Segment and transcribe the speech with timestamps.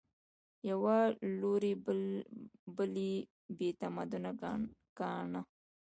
[0.69, 0.97] یوه
[1.39, 1.73] لوري
[2.77, 3.01] بل
[3.57, 4.31] بې تمدنه
[4.99, 5.41] ګاڼه